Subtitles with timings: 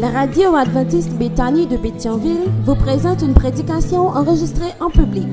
[0.00, 5.28] La radio adventiste Béthanie de Béthionville vous présente une prédication enregistrée en public.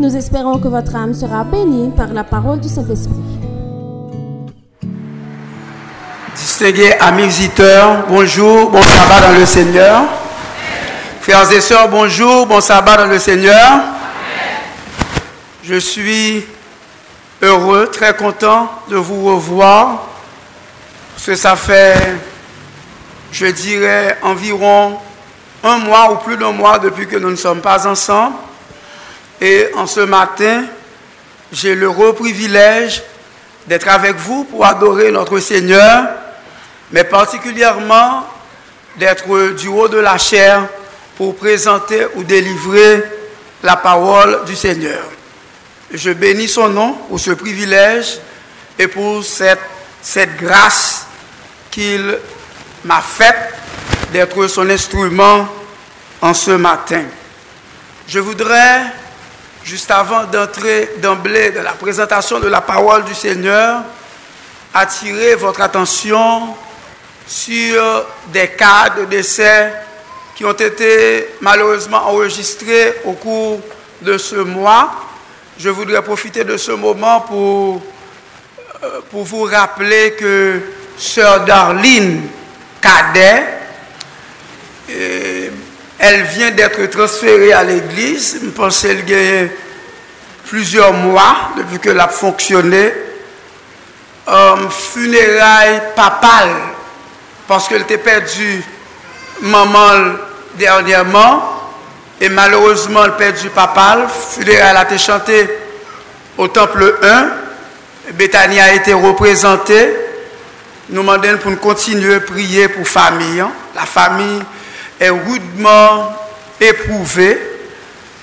[0.00, 3.14] Nous espérons que votre âme sera bénie par la parole du Saint-Esprit.
[6.34, 10.02] Distingués amis visiteurs, bonjour, bon sabbat dans le Seigneur.
[11.20, 13.82] Frères et sœurs, bonjour, bon sabbat dans le Seigneur.
[15.62, 16.44] Je suis
[17.40, 20.08] heureux, très content de vous revoir,
[21.14, 22.16] parce que ça fait,
[23.32, 24.98] je dirais, environ
[25.62, 28.36] un mois ou plus d'un mois depuis que nous ne sommes pas ensemble.
[29.40, 30.64] Et en ce matin,
[31.52, 33.02] j'ai l'heureux privilège
[33.66, 36.08] d'être avec vous pour adorer notre Seigneur,
[36.90, 38.26] mais particulièrement
[38.96, 40.66] d'être du haut de la chair
[41.16, 43.02] pour présenter ou délivrer
[43.62, 45.02] la parole du Seigneur.
[45.92, 48.18] Je bénis son nom pour ce privilège
[48.78, 49.60] et pour cette,
[50.02, 51.06] cette grâce
[51.70, 52.18] qu'il
[52.88, 53.52] m'a faite
[54.12, 55.46] d'être son instrument
[56.22, 57.04] en ce matin.
[58.08, 58.80] Je voudrais,
[59.62, 63.82] juste avant d'entrer d'emblée dans la présentation de la parole du Seigneur,
[64.72, 66.54] attirer votre attention
[67.26, 69.70] sur des cas de décès
[70.34, 73.60] qui ont été malheureusement enregistrés au cours
[74.00, 74.90] de ce mois.
[75.58, 77.82] Je voudrais profiter de ce moment pour,
[78.82, 80.62] euh, pour vous rappeler que
[80.96, 82.22] Sœur Darlene
[82.80, 83.44] Cadet,
[84.90, 85.48] euh,
[85.98, 88.40] elle vient d'être transférée à l'église.
[88.42, 89.50] Je pense qu'elle
[90.46, 92.92] plusieurs mois depuis qu'elle a fonctionné.
[94.26, 96.54] Um, funérailles papales,
[97.46, 98.62] parce qu'elle était perdue
[99.40, 100.16] maman
[100.54, 101.58] dernièrement,
[102.20, 104.06] et malheureusement, elle perdu papal.
[104.08, 105.48] Funérailles a été chanté
[106.36, 108.12] au temple 1.
[108.14, 110.07] Bethany a été représentée.
[110.90, 113.44] Nous demandons pour nous continuer à prier pour la famille.
[113.74, 114.42] La famille
[114.98, 116.16] est rudement
[116.58, 117.38] éprouvée.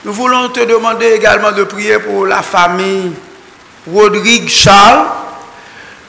[0.03, 3.11] Nous voulons te demander également de prier pour la famille
[3.91, 5.05] Rodrigue Charles.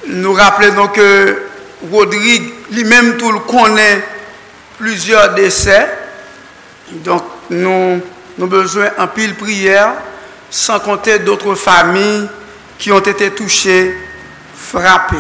[0.07, 1.43] Nous rappelons que
[1.93, 4.03] Rodrigue, lui-même, tout le connaît
[4.79, 5.87] plusieurs décès.
[6.91, 8.01] Donc, nous
[8.39, 9.93] avons besoin en pile prière,
[10.49, 12.29] sans compter d'autres familles
[12.79, 13.95] qui ont été touchées,
[14.57, 15.17] frappées.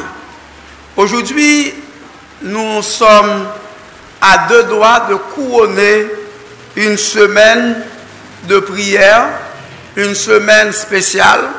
[0.96, 1.74] Aujourd'hui,
[2.40, 3.46] nous sommes
[4.18, 6.06] à deux doigts de couronner
[6.74, 7.82] une semaine
[8.44, 9.26] de prière,
[9.94, 11.50] une semaine spéciale.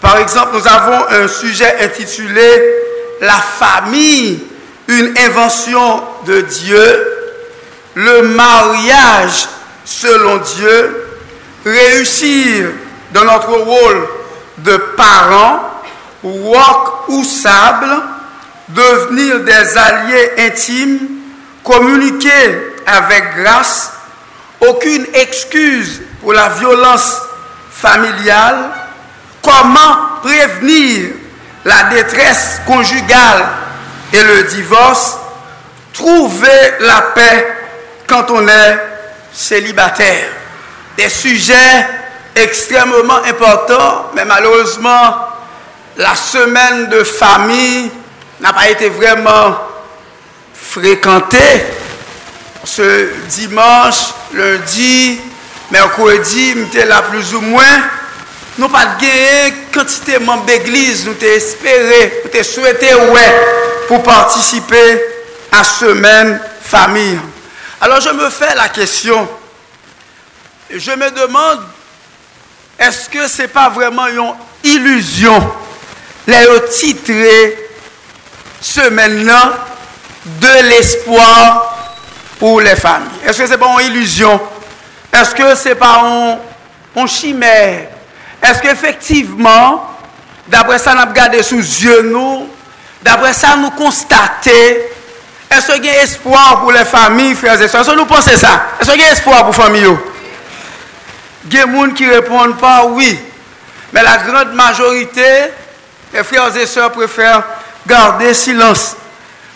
[0.00, 2.74] Par exemple, nous avons un sujet intitulé
[3.20, 4.44] La famille,
[4.88, 7.16] une invention de Dieu
[7.96, 9.48] le mariage
[9.84, 11.06] selon Dieu,
[11.64, 12.68] réussir
[13.12, 14.06] dans notre rôle
[14.58, 15.60] de parents,
[16.22, 17.88] roc ou sable,
[18.68, 20.98] devenir des alliés intimes,
[21.62, 23.92] communiquer avec grâce,
[24.60, 27.20] aucune excuse pour la violence
[27.70, 28.70] familiale,
[29.42, 31.10] comment prévenir
[31.64, 33.46] la détresse conjugale
[34.12, 35.18] et le divorce,
[35.92, 37.56] trouver la paix
[38.06, 38.78] quand on est
[39.32, 40.28] célibataire.
[40.96, 41.86] Des sujets
[42.34, 45.16] extrêmement importants, mais malheureusement,
[45.96, 47.90] la semaine de famille
[48.40, 49.56] n'a pas été vraiment
[50.54, 51.64] fréquentée.
[52.64, 55.20] Ce dimanche, lundi,
[55.70, 57.82] mercredi, j'étais là plus ou moins.
[58.58, 63.46] Nous pas gagné quantité de membres d'église, nous t'ai espéré, nous t'ai souhaité ouais
[63.86, 65.00] pour participer
[65.52, 67.18] à semaine famille.
[67.80, 69.28] Alors je me fais la question,
[70.70, 71.60] je me demande,
[72.78, 74.32] est-ce que ce n'est pas vraiment une
[74.64, 75.52] illusion,
[76.26, 77.65] les titré
[78.66, 79.52] semaine-là
[80.24, 81.76] de l'espoir
[82.38, 84.40] pour les familles Est-ce que ce n'est pas une illusion?
[85.12, 86.02] Est-ce que ce n'est pas
[86.96, 87.88] une, chimère?
[88.42, 89.90] Est-ce qu'effectivement,
[90.48, 92.48] d'après ça, nous avons regardé sous yeux nous,
[93.02, 94.50] d'après ça, nous constatons,
[95.50, 97.82] est-ce qu'il y a espoir pour les familles, frères et sœurs?
[97.82, 98.66] Est-ce que nous pensons ça?
[98.80, 99.96] Est-ce qu'il y a espoir pour les familles?
[101.48, 103.18] Il y a des gens qui répondent pas oui.
[103.92, 105.22] Mais la grande majorité,
[106.12, 107.44] les frères et sœurs préfèrent
[107.86, 108.96] garder silence.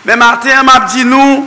[0.05, 1.47] Mais Martin m'a dit nous,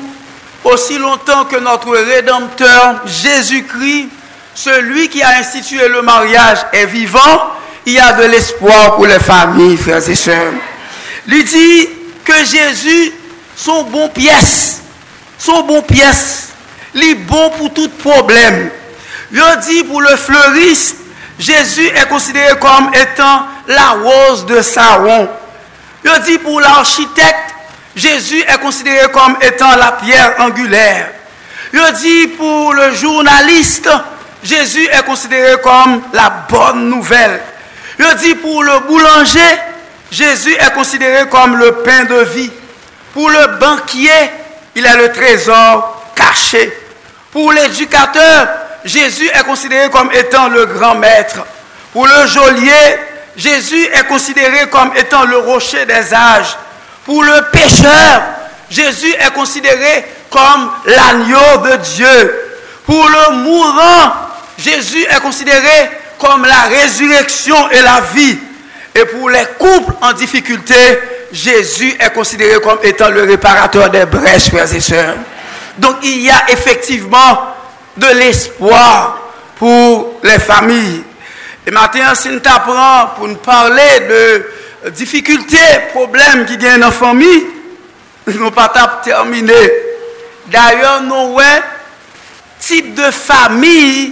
[0.64, 4.10] aussi longtemps que notre Rédempteur Jésus-Christ,
[4.56, 7.52] celui qui a institué le mariage, est vivant,
[7.86, 10.54] il y a de l'espoir pour les familles, frères et sœurs.
[11.28, 11.90] Il dit
[12.24, 13.12] que Jésus,
[13.56, 14.82] son bon pièce,
[15.38, 16.50] son bon pièce,
[16.94, 18.70] il est bon pour tout problème.
[19.32, 20.98] Il dit pour le fleuriste,
[21.40, 25.28] Jésus est considéré comme étant la rose de Saron.
[26.06, 27.54] Il dit pour l'architecte,
[27.96, 31.10] Jésus est considéré comme étant la pierre angulaire.
[31.74, 33.90] Il dit pour le journaliste,
[34.44, 37.40] Jésus est considéré comme la bonne nouvelle.
[38.00, 39.40] Il dit pour le boulanger,
[40.12, 42.52] Jésus est considéré comme le pain de vie.
[43.14, 44.10] Pour le banquier,
[44.76, 46.72] il est le trésor caché.
[47.32, 48.48] Pour l'éducateur,
[48.86, 51.46] Jésus est considéré comme étant le grand maître.
[51.92, 52.98] Pour le geôlier,
[53.36, 56.56] Jésus est considéré comme étant le rocher des âges.
[57.06, 58.22] Pour le pécheur,
[58.70, 62.36] Jésus est considéré comme l'agneau de Dieu.
[62.86, 64.14] Pour le mourant,
[64.58, 68.38] Jésus est considéré comme la résurrection et la vie.
[68.96, 70.76] Et pour les couples en difficulté,
[71.32, 75.16] Jésus est considéré comme étant le réparateur des brèches, frères et sœurs.
[75.78, 77.56] Donc il y a effectivement
[77.98, 79.18] de l'espoir
[79.58, 81.04] pour les familles.
[81.64, 84.22] E maten an sin ta pran pou nou parle de
[84.84, 87.32] euh, difikultè, problem ki gen nan fami,
[88.36, 89.60] nou patap termine.
[90.52, 91.52] D'ayon nou wè,
[92.60, 94.12] tip de fami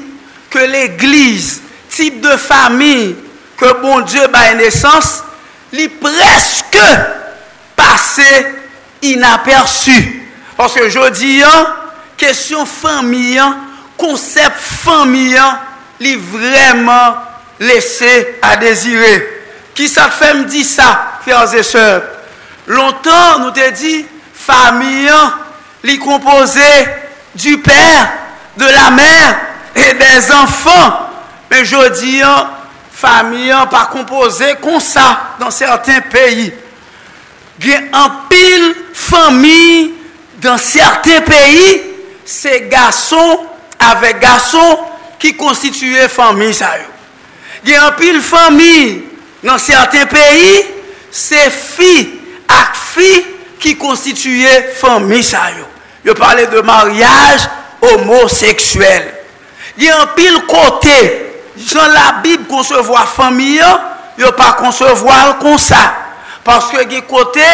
[0.52, 1.60] ke l'Eglise,
[1.92, 3.12] tip de fami
[3.60, 5.18] ke bon Diyo baye nesans,
[5.76, 6.86] li preske
[7.76, 8.30] pase
[9.12, 9.98] inaperçu.
[10.56, 11.68] Paske jodi an,
[12.20, 13.60] kesyon fami an,
[14.00, 15.60] konsep fami an,
[16.00, 17.31] li vreman
[17.62, 19.44] laissé à désirer.
[19.74, 22.02] Qui ça fait me dit ça, frères et sœurs?
[22.68, 25.12] Longtemps, nous te dit, famille,
[25.84, 26.86] les composée
[27.36, 28.12] du père,
[28.58, 29.40] de la mère
[29.76, 31.10] et des enfants.
[31.50, 32.22] Mais je dis,
[32.92, 36.54] famille pas composée comme ça dans certains pays.
[37.60, 39.94] Il y a un pile famille
[40.42, 41.82] dans certains pays,
[42.26, 43.46] c'est garçons
[43.80, 44.80] avec garçons
[45.20, 46.54] qui constituent famille.
[46.54, 46.72] Ça,
[47.66, 49.04] gen anpil fami
[49.46, 50.62] nan certain peyi,
[51.12, 51.94] se fi
[52.52, 53.10] ak fi
[53.62, 55.68] ki konstituye fami sa yo.
[56.06, 57.46] Yo pale de maryaj
[57.82, 59.10] homoseksuel.
[59.78, 60.98] Gen anpil kote,
[61.58, 63.72] jan la bib konsevo a fami yo,
[64.22, 65.82] yo pa konsevo al konsa.
[66.46, 67.48] Paske gen kote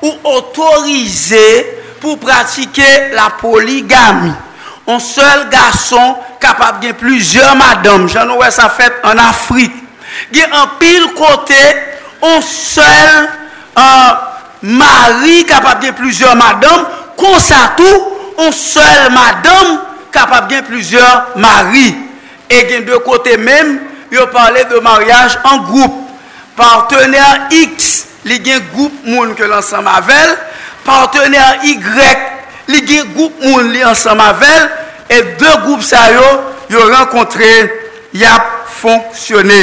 [0.00, 1.44] ou otorize
[2.00, 4.32] pou pratike la poligami.
[4.88, 9.74] On sel gason kapap gen plusieurs madame, jan wè sa fèt an Afrik,
[10.34, 11.60] gen an pil kote,
[12.24, 13.28] an sel
[13.78, 14.26] an euh,
[14.80, 16.88] mari kapap gen plusieurs madame,
[17.20, 18.02] konsa tou,
[18.40, 19.78] an sel madame
[20.14, 21.92] kapap gen plusieurs mari.
[22.50, 23.78] E gen de kote menm,
[24.10, 25.94] yo parle de mariage an group.
[26.58, 30.34] Partener X, li gen group moun ke lansan mavel,
[30.84, 31.76] partener Y,
[32.68, 34.66] li gen group moun li lansan mavel,
[35.10, 36.26] E de goup sa yo,
[36.70, 37.50] yo renkontre,
[38.14, 39.60] yap fonksyonè.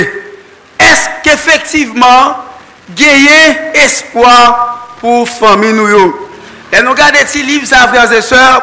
[0.84, 2.36] Esk efektiveman,
[3.00, 4.34] geye espoi
[5.00, 6.04] pou fami nou yo.
[6.68, 8.60] E nou gade ti liv sa franze sèr,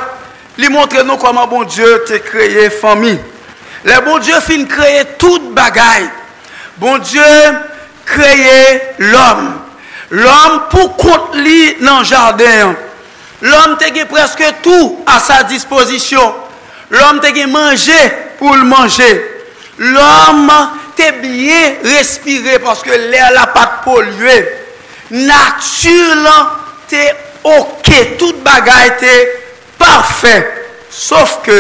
[0.61, 3.17] li montre nou koman bon Diyo te kreye fami.
[3.89, 6.05] Le bon Diyo fin kreye tout bagay.
[6.77, 7.25] Bon Diyo
[8.05, 9.47] kreye l'om.
[10.13, 12.53] L'om pou kont li nan jardè.
[13.41, 16.44] L'om te ge preske tout a sa disposisyon.
[16.95, 17.99] L'homme te gen manje
[18.39, 19.09] pou l'manje.
[19.79, 20.59] L'homme
[20.95, 24.37] te bien respire paske lè la pat polye.
[25.15, 26.53] Nature lan
[26.91, 27.09] te
[27.43, 27.91] ok.
[28.21, 29.15] Tout bagay te
[29.81, 30.37] parfè.
[30.95, 31.59] Sof ke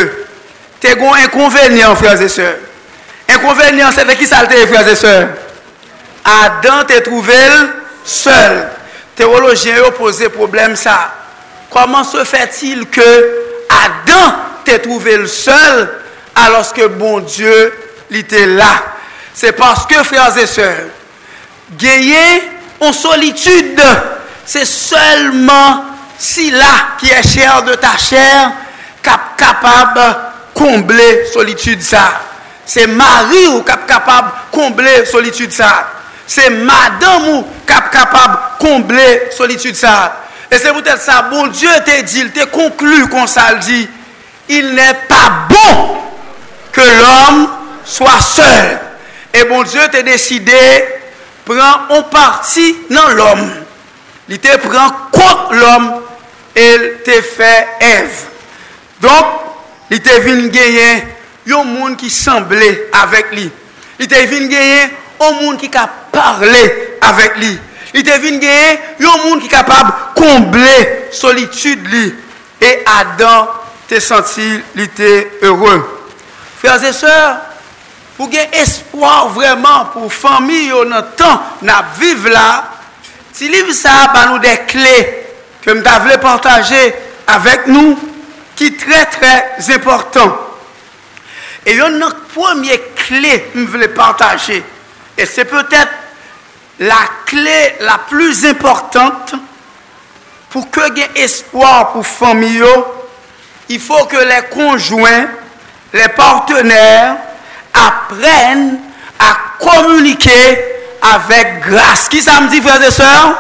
[0.82, 2.52] te gon inconvenient frèze sè.
[3.34, 5.16] Inconvenient se te ki salte frèze sè.
[6.44, 7.58] Adan te trouvel
[8.06, 8.62] seul.
[9.18, 11.00] Teologien yo pose problem sa.
[11.74, 13.10] Koman se fè til ke
[13.74, 15.90] Adan t'a trouvé le seul
[16.34, 17.72] alors que bon Dieu
[18.10, 18.82] était là
[19.34, 20.86] C'est parce que, frères et sœurs,
[21.76, 22.42] gagner
[22.80, 23.80] en solitude,
[24.46, 25.84] c'est seulement
[26.18, 28.52] si là qui est cher de ta chair
[29.36, 30.14] capable de
[30.54, 32.20] combler solitude ça.
[32.64, 35.90] C'est Marie ou cap capable de combler solitude ça.
[36.26, 40.20] C'est madame ou cap capable de combler solitude ça.
[40.50, 43.88] Et c'est peut-être ça, bon Dieu t'a dit, il t'a conclu qu'on ça dit,
[44.48, 45.96] il n'est pas bon
[46.72, 47.48] que l'homme
[47.84, 48.80] soit seul.
[49.32, 50.52] Et bon Dieu t'a décidé,
[51.44, 53.50] prend en partie dans l'homme.
[54.28, 56.02] Il te prend contre l'homme
[56.56, 58.24] et il te fait Ève.
[59.00, 59.24] Donc,
[59.90, 61.04] il te venu gagner
[61.50, 63.50] un monde qui semblait avec lui.
[63.98, 67.58] Il te venu gagner un monde qui a parlé avec lui.
[67.92, 72.14] Il te venu gagner un monde qui est capable de combler solitude lui.
[72.60, 73.48] Et Adam
[73.88, 75.10] te senti li te
[75.42, 75.82] heureux.
[76.58, 77.40] Frères et sœurs,
[78.16, 82.46] pou gen espoir vreman pou fami yo nan tan nan vive la,
[83.34, 84.94] ti liv sa pa nou de kle
[85.64, 86.80] ke mta vle partaje
[87.34, 87.96] avek nou
[88.54, 89.34] ki tre tre
[89.74, 90.38] important.
[91.66, 94.60] E yon nan pwemye kle m vle partaje,
[95.18, 95.90] e se pwetet
[96.86, 99.38] la kle la plus importante
[100.52, 102.72] pou ke gen espoir pou fami yo
[103.68, 105.26] Il faut que les conjoints,
[105.92, 107.16] les partenaires
[107.72, 108.78] apprennent
[109.18, 110.64] à communiquer
[111.00, 112.08] avec grâce.
[112.08, 113.36] Qui ça me dit, frères et sœurs?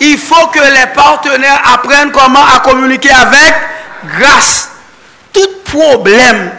[0.00, 3.54] Il faut que les partenaires apprennent comment à communiquer avec
[4.18, 4.70] grâce.
[5.32, 6.50] Tout problème,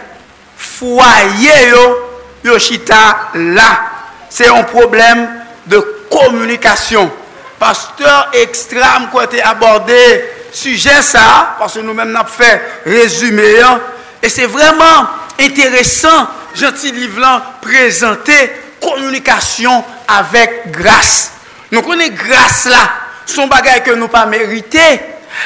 [0.56, 1.98] foyer, yo,
[2.44, 3.80] yoshita là,
[4.28, 5.28] c'est un problème
[5.66, 5.78] de
[6.10, 7.10] communication.
[7.58, 10.24] Pasteur extrême, quand abordé
[10.58, 13.80] sujet ça, parce que nous-mêmes, nous avons fait résumé, hein.
[14.22, 15.06] et c'est vraiment
[15.38, 18.50] intéressant, gentil livre présenté
[18.80, 21.32] communication avec grâce.
[21.70, 22.90] Nous connaissons grâce là,
[23.26, 25.00] son bagage que nous pas mérité.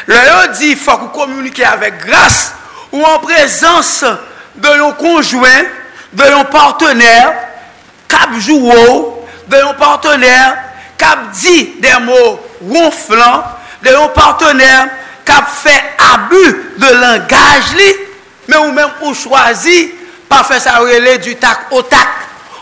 [0.07, 2.52] Le dit il faut communiquer avec grâce
[2.92, 4.04] ou en présence
[4.54, 5.64] de nos conjoints,
[6.12, 7.35] de nos partenaires,
[8.09, 9.04] cap jouer,
[9.49, 10.57] de nos partenaires,
[10.97, 13.45] cap dit des mots ronflants,
[13.83, 14.91] de yon partener
[15.27, 15.75] kap fè
[16.12, 16.43] abu
[16.83, 17.91] de langaj li,
[18.49, 19.91] men ou men ou chwazi
[20.31, 22.11] pa fè sa rele du tak o tak,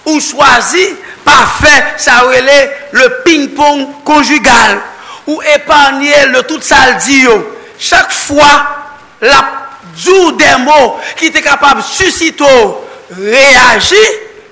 [0.09, 0.91] ou chwazi
[1.25, 2.59] pa fè sa rele
[2.97, 4.81] le ping-pong konjugal,
[5.27, 7.37] ou epanye le tout sal diyo.
[7.81, 8.50] Chak fwa,
[9.25, 9.41] la
[9.95, 12.49] djou den mo ki te kapab susito
[13.17, 14.03] reagi,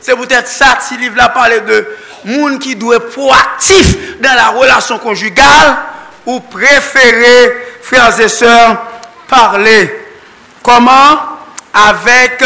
[0.00, 1.82] se boutet sa ti liv la pale de
[2.28, 5.76] moun ki dwe proaktif dan la relasyon konjugal,
[6.28, 8.76] ou préférer, frères et sœurs,
[9.26, 10.06] parler.
[10.62, 11.38] Comment?
[11.72, 12.44] Avec,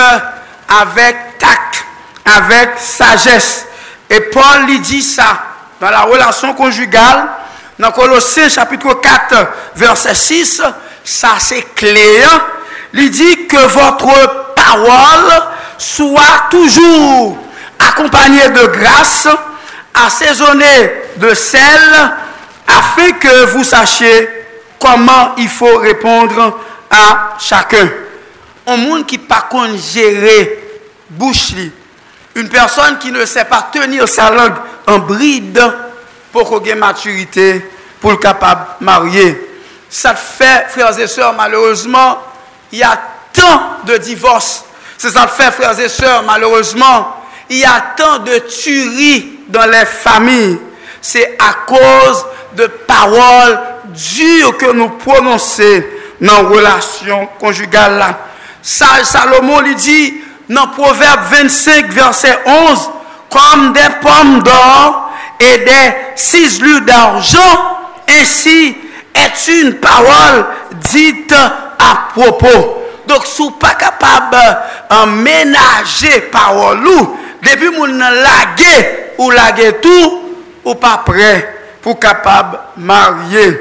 [0.69, 1.85] avec tact,
[2.25, 3.67] avec sagesse.
[4.09, 5.43] Et Paul lui dit ça
[5.81, 7.29] dans la relation conjugale,
[7.77, 10.63] dans Colossiens chapitre 4, verset 6,
[11.03, 12.29] ça c'est clair.
[12.95, 15.43] Il dit que votre parole
[15.77, 17.37] soit toujours
[17.81, 19.27] accompagnée de grâce,
[19.93, 22.13] assaisonnée de sel,
[22.79, 24.29] afin que vous sachiez
[24.79, 26.59] comment il faut répondre
[26.91, 27.89] à chacun.
[28.67, 30.59] Un monde qui pas gérer
[31.11, 31.53] bouche
[32.35, 34.55] une personne qui ne sait pas tenir sa langue
[34.87, 35.63] en bride
[36.33, 37.65] pour qu'on ait maturité,
[38.01, 39.39] pour le capable marier.
[39.91, 42.19] Ça fait, frères et sœurs, malheureusement,
[42.71, 42.99] il y a
[43.33, 44.65] tant de divorces.
[44.97, 47.17] C'est ça fait, frères et sœurs, malheureusement,
[47.51, 50.59] il y a tant de tueries dans les familles.
[51.03, 52.25] C'est à cause
[52.57, 53.57] de parol
[53.93, 55.71] diyo ke nou prononse
[56.23, 58.11] nan relasyon konjugal la.
[58.63, 60.01] Salomon li di
[60.53, 62.89] nan proverbe 25 verset 11
[63.33, 64.99] kom de pom d'or
[65.41, 65.81] e de
[66.21, 67.65] sizlu d'arjan
[68.07, 68.77] ensi
[69.15, 70.45] et un parol
[70.93, 71.35] dit
[71.79, 72.83] apropo.
[73.07, 77.09] Dok sou pa kapab an euh, menaje parol ou,
[77.43, 78.77] depi moun lage
[79.19, 80.21] ou lage tou
[80.63, 81.43] ou pa prey
[81.83, 83.61] pour capable marier.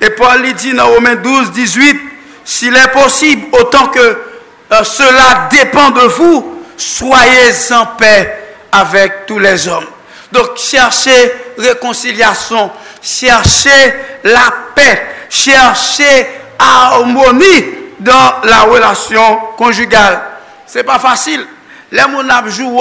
[0.00, 2.00] Et Paul dit dans Romains 12, 18,
[2.44, 8.38] s'il est possible, autant que euh, cela dépend de vous, soyez en paix
[8.70, 9.86] avec tous les hommes.
[10.32, 12.70] Donc cherchez réconciliation,
[13.02, 16.26] cherchez la paix, cherchez
[16.58, 17.64] harmonie
[18.00, 20.20] dans la relation conjugale.
[20.66, 21.46] C'est pas facile.
[21.90, 22.80] Les gens jouent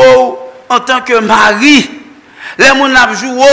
[0.69, 1.89] en tant que mari,
[2.57, 3.45] les gens joué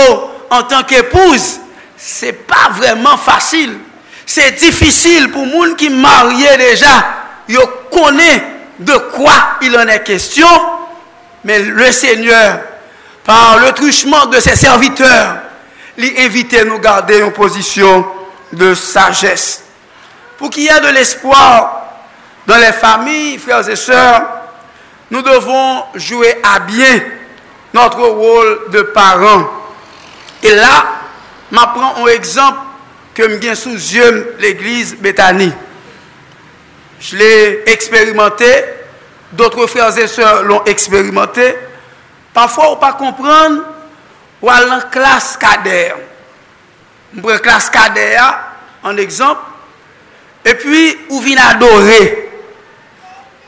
[0.51, 1.61] en tant qu'épouse,
[1.97, 3.79] c'est pas vraiment facile.
[4.25, 7.07] C'est difficile pour gens qui mariés déjà,
[7.49, 7.59] ils
[7.91, 8.43] connaissent
[8.79, 10.47] de quoi il en est question,
[11.45, 12.61] mais le Seigneur,
[13.25, 15.39] par le truchement de ses serviteurs,
[15.97, 18.07] lui invite à nous garder en position
[18.53, 19.65] de sagesse.
[20.37, 21.83] Pour qu'il y ait de l'espoir
[22.47, 24.23] dans les familles, frères et sœurs,
[25.11, 27.01] nous devons jouer à bien
[27.75, 29.49] notre rôle de parents.
[30.43, 30.75] E la,
[31.51, 32.61] ma pran an ekzamp
[33.17, 35.49] ke m gen sou zyon l'Eglise Betani.
[37.01, 38.51] Je l'e eksperimenté,
[39.33, 41.55] doutre frères et sœurs l'on eksperimenté.
[42.35, 43.59] Pafwa ou pa kompran,
[44.43, 45.99] ou alan klas kader.
[47.17, 48.23] M pran klas kader
[48.87, 49.43] an ekzamp,
[50.47, 52.31] e pi ou vin adoré,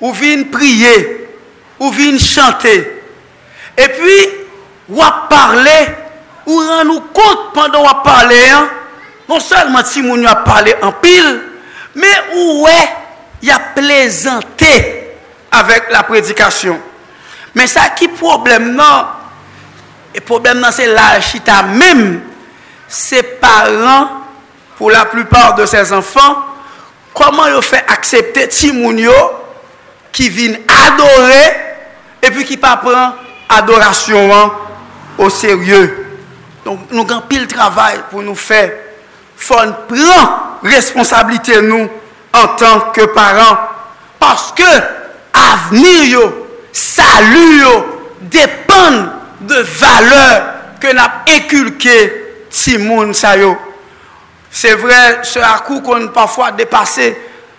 [0.01, 0.95] ou vin priye,
[1.79, 2.75] ou vin chante,
[3.79, 4.17] e pi
[4.91, 5.79] wap parle
[6.51, 8.69] ou ran nou kont pandan wap pale an,
[9.31, 11.29] non selman si moun yo ap pale an pil,
[11.95, 12.79] me ou we,
[13.47, 14.73] ya plezante
[15.55, 16.79] avèk la predikasyon.
[17.55, 19.15] Men sa ki problem nan,
[20.15, 22.21] e problem nan se la chita mèm,
[22.91, 24.19] se paran,
[24.79, 26.39] pou la plupart de ses anfan,
[27.15, 29.17] koman yo fè aksepte ti moun yo,
[30.15, 31.43] ki vin adore,
[32.21, 33.19] e pi ki pa pran
[33.61, 34.55] adorasyon an,
[35.21, 36.10] o serye.
[36.65, 38.63] Donc, nou gan pil travay pou nou fè.
[39.41, 41.89] Fon pran responsabilite nou
[42.37, 43.57] an tanke paran.
[44.21, 44.69] Paske
[45.33, 46.25] avenir yo,
[46.77, 47.73] salu yo,
[48.33, 49.01] depan
[49.49, 50.35] de valeur
[50.83, 51.97] ke nap ekulke
[52.53, 53.55] ti moun sa yo.
[54.53, 57.15] Se vre, se akou kon pafwa depase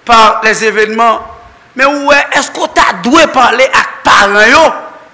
[0.06, 1.24] par les evenman.
[1.74, 4.64] Men ouwe, esko ta dwe pale ak paran yo?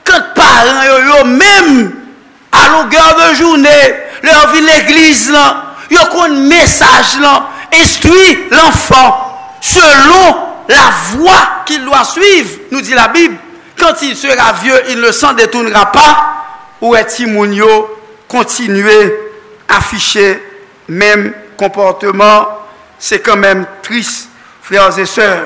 [0.08, 2.07] Kat paran yo yo menm
[2.52, 10.38] à longueur de journée, leur vie l'église là, yo un message là, instruit l'enfant selon
[10.68, 13.38] la voie qu'il doit suivre, nous dit la Bible.
[13.80, 16.34] Quand il sera vieux, il ne s'en détournera pas.
[16.82, 17.94] Ou est Timonio?
[18.28, 19.14] Continuer
[19.70, 20.42] à afficher
[20.90, 22.48] même comportement
[23.00, 24.30] C'est quand même triste,
[24.62, 25.46] frères et sœurs.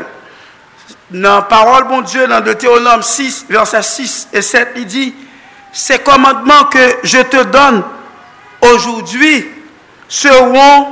[1.11, 5.13] Dans la parole, bon Dieu, dans Deutéronome 6, verset 6 et 7, il dit,
[5.71, 7.83] ces commandements que je te donne
[8.61, 9.49] aujourd'hui
[10.07, 10.87] seront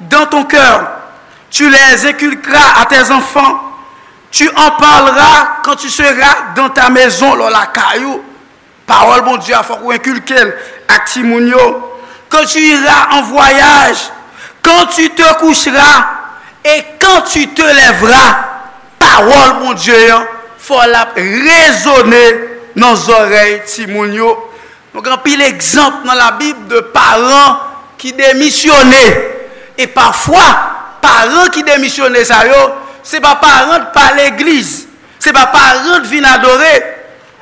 [0.00, 0.90] dans ton cœur.
[1.50, 3.60] Tu les inculqueras à tes enfants.
[4.30, 8.22] Tu en parleras quand tu seras dans ta maison, dans la caillou.
[8.86, 10.42] Parole, bon Dieu, il faut inculquer
[10.88, 12.00] à Timonio.
[12.30, 14.10] Quand tu iras en voyage,
[14.62, 16.06] quand tu te coucheras
[16.64, 18.38] et quand tu te lèveras,
[18.98, 20.26] parole, mon Dieu, il hein,
[20.58, 24.30] faut la raisonner nan zorey ti moun yo.
[24.92, 27.60] Nou gran pil ekzamp nan la bib de paran
[28.00, 29.04] ki demisyone.
[29.78, 30.46] E pafwa,
[31.02, 32.60] paran ki demisyone sa yo,
[33.04, 34.88] se pa paran pa l'eglize.
[35.22, 36.74] Se pa paran vin adore.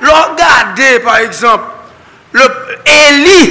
[0.01, 1.67] Lò gade, par ekzamp,
[2.33, 2.45] le
[2.89, 3.41] Eli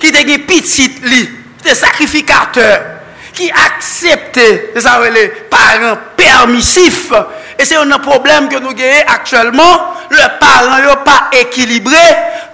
[0.00, 1.20] ki te gen pitit li,
[1.62, 2.99] te sakrifikateur.
[3.40, 7.08] ki aksepte, se sa wè lè, paran permisif,
[7.56, 12.02] e se yon nan problem ke nou geye aktuellement, le paran yo pa ekilibre,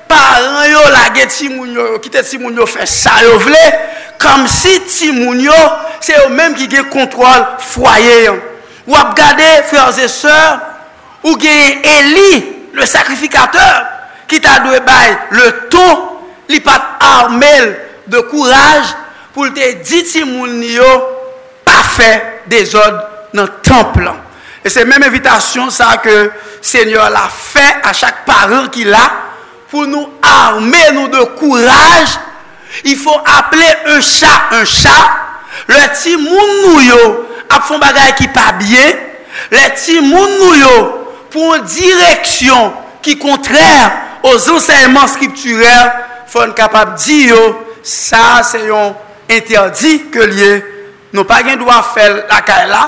[0.07, 3.65] paran yo lage ti moun yo, kite ti moun yo fè sa yo vle,
[4.23, 5.57] kom si ti moun yo,
[5.99, 8.39] se yo menm ki geye kontrol fwaye yon.
[8.87, 10.61] Ou ap gade, frères et sœurs,
[11.25, 12.45] ou geye Eli,
[12.77, 13.83] le sakrifikateur,
[14.31, 16.05] ki ta dwe bay le ton,
[16.51, 17.73] li pat armel
[18.07, 18.95] de kouraj,
[19.37, 20.89] pou te diti moun yo
[21.67, 22.09] pa fe
[22.49, 23.03] dezod
[23.37, 24.17] nan templan.
[24.65, 26.15] E se menm evitasyon sa ke
[26.65, 29.05] Senyor la fe a chak paran ki la
[29.71, 32.17] pou nou arme nou de kouraj.
[32.89, 35.23] Il fò aple un chat un chat.
[35.69, 37.03] Le ti moun nou yo
[37.47, 38.89] ap fon bagay ki pa bie.
[39.53, 40.75] Le ti moun nou yo
[41.31, 42.73] pou an direksyon
[43.05, 45.93] ki kontrèr o zonsèlman skripturel
[46.33, 47.43] fon kapap di yo
[47.87, 48.97] sa se yon
[49.33, 50.55] interdi ke liye,
[51.15, 52.83] nou pa gen do a fel lakay la,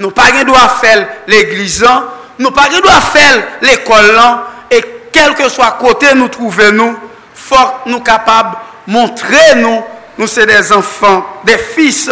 [0.00, 2.06] nou pa gen do a fel l'eglizan,
[2.40, 4.80] nou pa gen do a fel l'ekol lan, e
[5.14, 6.96] kelke swa kote nou trouve nou,
[7.36, 8.56] fok nou kapab
[8.90, 9.82] montre nou,
[10.16, 12.06] nou se de zanfan, de fis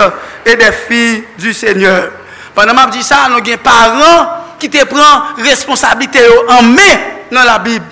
[0.45, 1.03] e de fi
[1.41, 2.13] du seigneur.
[2.55, 6.91] Pandaman di sa, nou gen paran ki te pran responsabilite yo anme
[7.35, 7.83] nan la bib.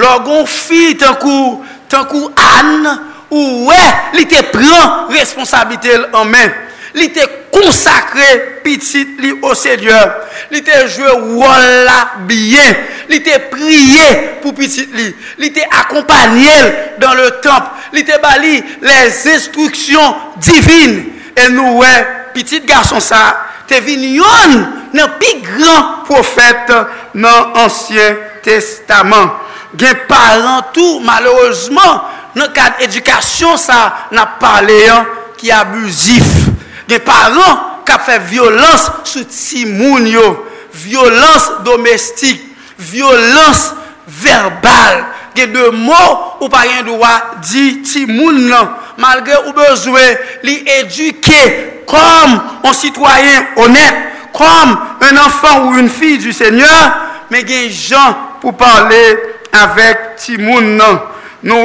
[0.00, 2.86] Lor gon fi tankou, tankou an,
[3.32, 3.82] ou wè,
[4.16, 6.54] li te pran responsabilite l an men.
[6.96, 8.26] Li te konsakre
[8.64, 10.14] pitit li o Seigneur.
[10.52, 12.78] Li te jwe wala biyen.
[13.10, 14.06] Li te priye
[14.40, 15.10] pou pitit li.
[15.42, 16.70] Li te akompanyel
[17.02, 17.84] dan le temple.
[17.92, 20.96] Li te bali les instruksyon divin.
[21.36, 21.92] E nou wè,
[22.32, 23.20] pitit garson sa,
[23.68, 24.56] te vin yon
[24.96, 26.72] nan pi gran profet
[27.18, 29.34] nan ansyen testaman.
[29.76, 32.00] Gen paran tou, malorosman,
[32.36, 35.08] nan kad edukasyon sa nan paleyan
[35.40, 36.26] ki abusif.
[36.86, 40.24] De paran kap fe violans sou timoun yo,
[40.84, 42.42] violans domestik,
[42.78, 43.72] violans
[44.06, 45.06] verbal.
[45.36, 47.12] Ge de mou ou pa yon dowa
[47.44, 48.70] di timoun nan,
[49.00, 50.04] malgre ou bezwe
[50.46, 51.40] li eduke
[51.88, 53.98] kom an sitwayen honet,
[54.36, 54.72] kom
[55.04, 56.86] an anfan ou un fi du seigneur,
[57.28, 59.02] men gen jan pou pale
[59.56, 61.04] avek timoun nan.
[61.46, 61.64] Nous,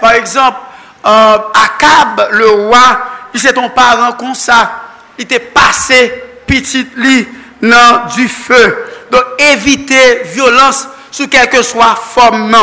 [0.00, 0.56] par exemple,
[1.04, 2.98] euh, Akab, le roi,
[3.34, 4.70] il s'est ton parent comme ça.
[5.18, 7.26] Il était passé petit lit
[7.60, 8.86] dans du feu.
[9.10, 12.56] Donc, éviter violence sous quelque soit forme.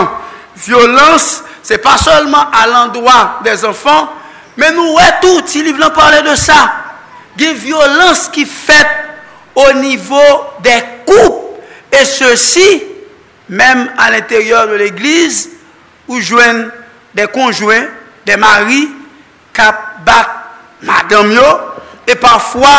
[0.55, 4.13] Violence, c'est pas seulement à l'endroit des enfants,
[4.55, 6.75] mais nous, ouais, tout, il veut parler de ça.
[7.35, 8.87] Des violences qui fait
[9.53, 11.59] au niveau des couples.
[11.91, 12.83] Et ceci,
[13.49, 15.49] même à l'intérieur de l'église,
[16.09, 16.65] ou jwen
[17.15, 17.87] de konjwen,
[18.27, 18.87] de mari,
[19.53, 21.49] kap bat madame yo,
[22.09, 22.73] e pafwa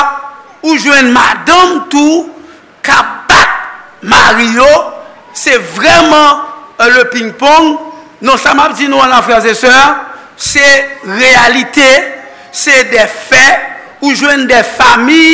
[0.64, 2.28] ou jwen madame tou,
[2.84, 4.70] kap bat mari yo,
[5.34, 6.44] se vreman
[6.80, 7.78] euh, le ping-pong,
[8.24, 9.72] non sa map di nou an an franse se,
[10.36, 10.66] se
[11.04, 11.90] realite,
[12.54, 13.44] se de fe,
[14.04, 15.26] ou jwen de fami,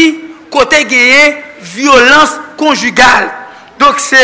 [0.53, 3.29] kote geye, violans konjugal.
[3.79, 4.20] Donk se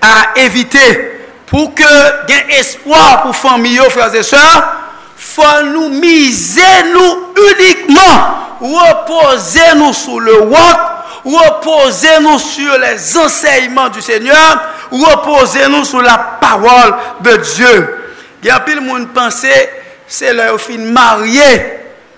[0.00, 1.13] a evite.
[1.54, 1.84] Pour que
[2.32, 4.74] ait espoir pour famille, frères et sœurs,
[5.16, 6.62] faut nous miser
[6.92, 10.80] nous uniquement, reposer nous sur le roc,
[11.24, 17.98] reposer nous sur les enseignements du Seigneur, reposer nous sur la parole de Dieu.
[18.42, 19.70] Il y a de monde penser,
[20.08, 21.42] c'est leur fin marié,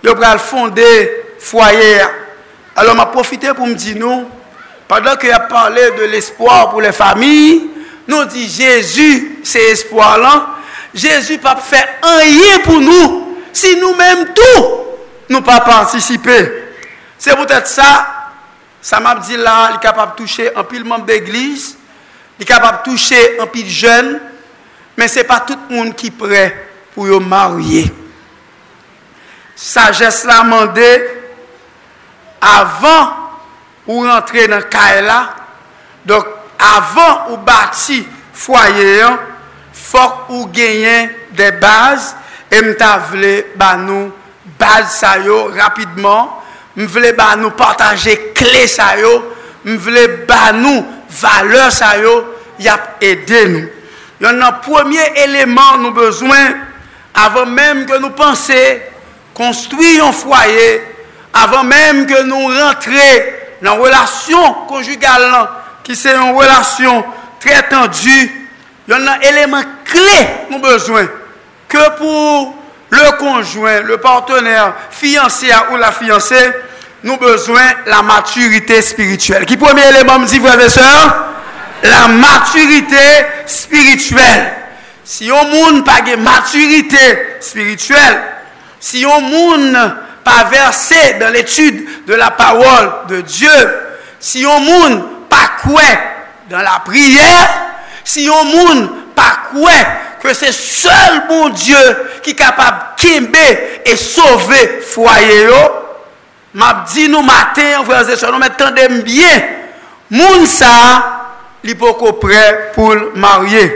[0.02, 2.00] de le fonder foyer.
[2.74, 4.30] Alors, m'a profité pour me dire nous,
[4.88, 7.75] pendant qu'il a parlé de l'espoir pour les familles,
[8.06, 10.46] nous dit Jésus, c'est espoir là.
[10.94, 14.76] Jésus pas fait rien pour nous si nous-mêmes tout
[15.28, 16.64] nous pas participer.
[17.18, 18.32] C'est peut-être ça,
[18.80, 21.76] ça m'a dit là, il est capable de toucher un pile membre d'église,
[22.38, 24.20] il est capable de toucher un pile jeune,
[24.96, 27.92] mais ce n'est pas tout le monde qui est prêt pour se marier.
[29.54, 31.08] Sagesse l'a demandé
[32.40, 33.16] avant
[33.86, 35.34] ou rentrer dans Kaela.
[36.04, 36.26] Donc,
[36.58, 38.02] avan ou bati
[38.36, 39.18] fwaye yon,
[39.76, 42.14] fok ou genyen de baz,
[42.50, 44.10] e mta vle ban nou
[44.58, 46.30] baz sa yo rapidman,
[46.76, 49.12] m vle ban nou partaje kle sa yo,
[49.66, 50.84] m vle ban nou
[51.20, 52.18] valeur sa yo,
[52.62, 53.72] yap ede nou.
[54.22, 56.54] Yon nan premier eleman nou bezwen,
[57.16, 58.60] avan menm ke nou panse,
[59.36, 60.68] konstruyon fwaye,
[61.36, 63.08] avan menm ke nou rentre
[63.64, 65.50] nan relasyon konjugal nan,
[65.86, 67.04] qui c'est une relation
[67.38, 68.48] très tendue,
[68.88, 71.06] il y a un élément clé nous besoin
[71.68, 72.56] que pour
[72.90, 76.52] le conjoint, le partenaire, fiancé ou la fiancée,
[77.04, 79.46] nous besoin la maturité spirituelle.
[79.46, 81.24] Qui premier élément me dit, frères et sœurs?
[81.84, 82.96] La maturité
[83.46, 84.54] spirituelle.
[85.04, 88.22] Si on monde pas de maturité spirituelle,
[88.80, 89.94] si on monde
[90.24, 93.50] pas versé dans l'étude de la parole de Dieu,
[94.18, 95.86] si on monde pa kwe
[96.48, 97.30] dan la priye,
[98.06, 98.84] si yon moun
[99.16, 99.76] pa kwe
[100.22, 101.80] ke se sol bon Diyo
[102.24, 103.44] ki kapab kimbe
[103.84, 105.60] e sove fwaye yo,
[106.56, 109.44] map di nou maten, fwaze se nou met tendem bien,
[110.10, 110.72] moun sa
[111.66, 113.66] li poko pre pou l marye.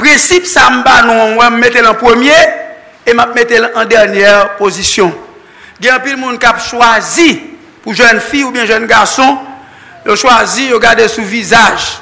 [0.00, 2.38] Prinsip sa mba nou mwen mette l an pwemye,
[3.06, 5.12] e map mette l an dernyer posisyon.
[5.82, 7.36] Gen pil moun kap chwazi
[7.82, 9.38] pou jen fi ou bien jen gason,
[10.06, 11.98] ils choisi de regarder sous visage.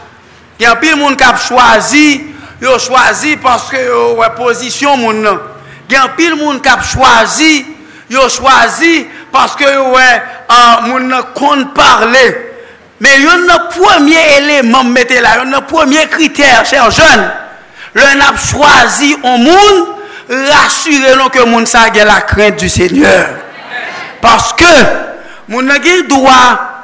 [0.59, 2.23] Il y a un peu de monde qui a choisi,
[2.61, 4.97] ils choisi parce que ont position
[5.89, 7.67] Il y a un peu de monde qui a choisi,
[8.09, 10.23] ils choisi parce que ouais
[10.89, 12.47] monde compte parler.
[13.01, 16.65] Mais il y a un premier élément mettez là, il y a un premier critère
[16.67, 17.33] cher jeune.
[17.95, 19.89] Le n'a choisi un monde
[20.29, 21.91] rassurez-nous que monde ça a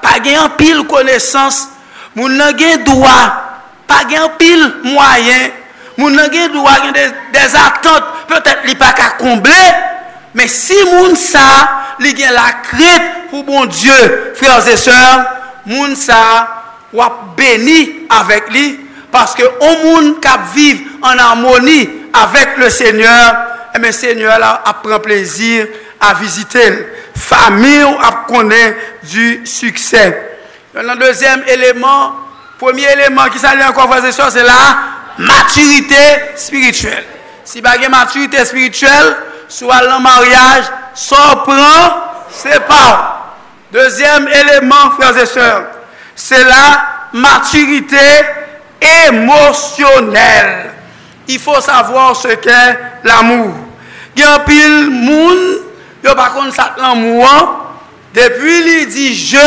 [0.07, 0.47] la crainte du Seigneur.
[0.47, 1.69] Parce que, mon n'a droit, pas un pile connaissance,
[2.15, 3.33] mon n'a droit,
[3.87, 5.51] pas un pile moyen,
[5.99, 9.53] mon n'a droit des, des attentes, peut-être qu'il pas qu'à combler,
[10.37, 15.25] Mais si moun ça, li gen la crainte pour bon Dieu, frères et sœurs,
[15.65, 15.97] moun
[16.93, 17.03] ou
[17.37, 23.35] béni avec lui, parce que on moun qui vivre en harmonie avec le Seigneur,
[23.75, 25.69] et eh le Seigneur là, prend plaisir
[26.01, 26.87] à visiter.
[27.17, 28.27] Famille a
[29.03, 30.39] du succès.
[30.75, 32.13] Le deuxième élément,
[32.59, 34.79] premier élément qui s'allie encore, frères et sœurs, c'est la
[35.19, 35.97] maturité
[36.37, 37.05] spirituelle.
[37.45, 39.17] Si vous avez maturité spirituelle,
[39.49, 43.35] soit le mariage, soit prend, c'est pas.
[43.73, 45.65] Deuxième élément, frères et sœurs,
[46.15, 47.97] c'est la maturité
[49.09, 50.71] émotionnelle.
[51.29, 53.55] Il faut savoir ce qu'est l'amour.
[54.17, 55.66] Il y pile monde,
[56.07, 57.49] yo pa kon sak lan mouan,
[58.15, 59.47] depi li di je,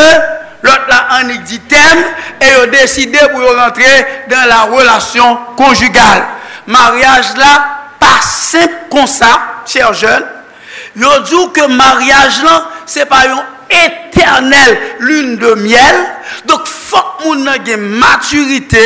[0.66, 2.04] lot la anik di tem,
[2.44, 3.94] e yo deside pou yo rentre
[4.32, 6.26] dan la relasyon konjugal.
[6.70, 7.54] Maryaj la,
[8.02, 9.32] pa semp kon sa,
[9.70, 10.26] chèr jèl,
[11.00, 12.58] yo djou ke maryaj la,
[12.90, 16.04] se pa yon eternel lune de miel,
[16.50, 18.84] dok fok moun nan gen maturite,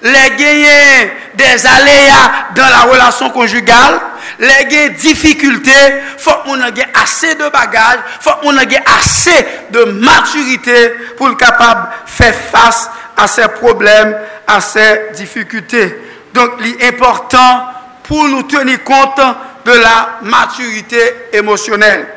[0.00, 2.20] le genyen des aleya
[2.56, 3.98] dan la relasyon konjugal,
[4.40, 5.70] les difficultés,
[6.16, 11.88] faut qu'on ait assez de bagages, faut qu'on ait assez de maturité pour être capable
[12.06, 15.94] de faire face à ces problèmes, à ces difficultés.
[16.32, 17.66] Donc, l'important
[18.04, 19.20] pour nous tenir compte
[19.64, 20.98] de la maturité
[21.32, 22.08] émotionnelle.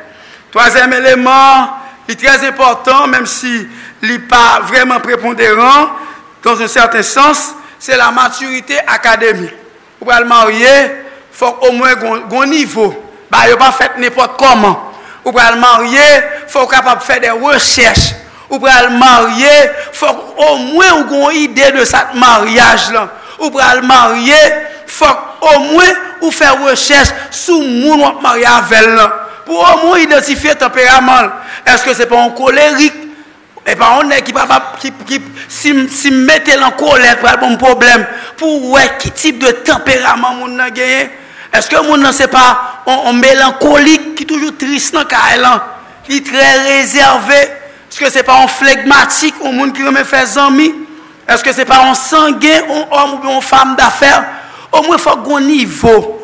[0.50, 1.68] Troisième élément,
[2.08, 3.68] il est très important, même si
[4.02, 5.90] il n'est pas vraiment prépondérant,
[6.42, 9.52] dans un certain sens, c'est la maturité académique.
[9.98, 11.03] Pour le marier,
[11.34, 12.94] fòk o mwen goun nivou.
[13.30, 14.74] Ba yo pa fèt nipot koman.
[15.24, 16.04] Ou pral marye,
[16.52, 18.14] fòk kapap fè de rechèche.
[18.50, 19.52] Ou pral marye,
[19.96, 23.08] fòk o mwen ou goun ide de sat maryaj lan.
[23.40, 24.40] Ou pral marye,
[24.86, 29.16] fòk o mwen ou fè rechèche sou moun wap marye avèl lan.
[29.48, 31.32] Pou o mwen identifiye temperament.
[31.72, 33.00] Eske se pa an kolerik?
[33.64, 38.04] E pa an ek ki si mette lan kolek pral bon problem.
[38.36, 41.23] Pou wè ki tip de temperament moun nan genye?
[41.54, 42.44] Eske moun nan se pa,
[42.86, 45.60] on melankolik ki toujou tris nan ka elan,
[46.10, 47.38] li tre rezerve,
[47.86, 50.72] eske se pa on flegmatik, on moun ki reme fe zanmi,
[51.30, 54.26] eske se pa on sangen, on om ou on fam dafer,
[54.74, 56.16] o mwen fok goun nivou,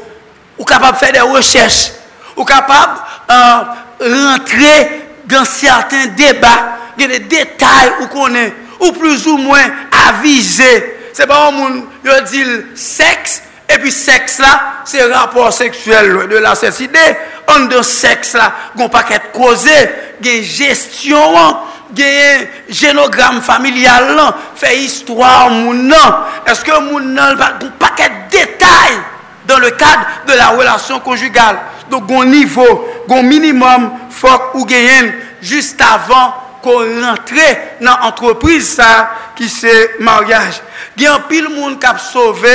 [0.58, 1.92] ou kapab fè de rechèche,
[2.34, 2.98] ou kapab
[3.30, 3.60] euh,
[4.02, 4.72] rentre
[5.30, 10.72] dan certain debat, gen de detay ou konen, ou plus ou mwen avize,
[11.14, 13.38] se pa on moun yo dil seks,
[13.70, 14.52] E pi seks la,
[14.88, 17.04] se rapor seksuel de la seside,
[17.54, 19.76] an de seks la, goun pa ket koze,
[20.24, 21.60] gen gestyon an,
[21.94, 28.98] gen genogram familial lan, fe histwa moun nan, eske moun nan goun pa ket detay
[29.50, 31.58] dan le kad de la relasyon konjugal.
[31.90, 35.10] Don goun nivou, goun minimum fok ou gen
[35.42, 37.46] just avan kon rentre
[37.82, 38.90] nan antreprise sa
[39.38, 40.60] ki se maryaj.
[41.00, 42.54] Gen pil moun kap sove,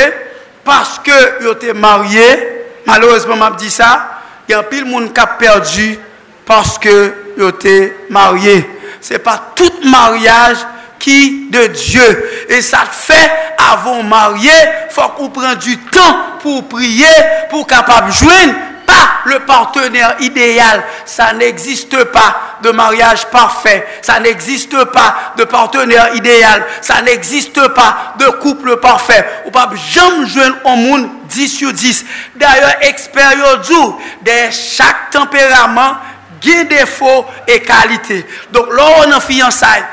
[0.66, 2.66] parce que ils été marié.
[2.86, 4.10] Malheureusement, m'a dit ça.
[4.50, 5.98] Il y a pile monde qui a perdu
[6.46, 8.70] parce que ils été marié.
[9.00, 10.58] C'est pas tout mariage
[11.00, 12.46] qui de Dieu.
[12.50, 13.32] Et ça fait
[13.72, 14.52] avant marié,
[14.90, 17.06] faut qu'on prenne du temps pour prier,
[17.50, 18.56] pour capable pas
[19.26, 20.84] le partenaire idéal.
[21.06, 23.86] Ça n'existe pas de mariage parfait.
[24.02, 26.66] Ça n'existe pas de partenaire idéal.
[26.82, 29.26] Ça n'existe pas de couple parfait.
[29.46, 32.06] Ou pas jamais jeune au monde 10 sur 10.
[32.36, 35.96] D'ailleurs, expérience de chaque tempérament,
[36.42, 38.26] des défauts et qualités.
[38.52, 39.86] Donc, là, on est fiançailles,